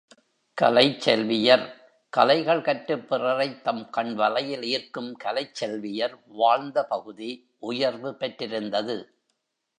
கலைச் 0.57 1.01
செல்வியர் 1.01 1.65
கலைகள் 2.09 2.61
கற்றுப் 2.61 3.09
பிறரைத் 3.09 3.63
தம் 3.63 3.89
கண்வலையில் 3.97 4.63
ஈர்க்கும் 4.63 5.15
கலைச் 5.23 5.55
செல்வியர் 5.55 6.19
வாழ்ந்த 6.25 6.83
பகுதி 6.83 7.31
உயர்வு 7.59 8.15
பெற்றிருந்தது. 8.15 8.97